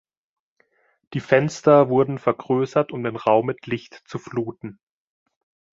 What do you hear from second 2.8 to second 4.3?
um den Raum mit Licht zu